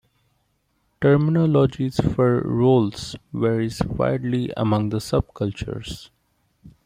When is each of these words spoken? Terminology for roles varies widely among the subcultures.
Terminology 0.99 1.91
for 1.91 2.41
roles 2.41 3.15
varies 3.33 3.83
widely 3.83 4.51
among 4.57 4.89
the 4.89 4.97
subcultures. 4.97 6.09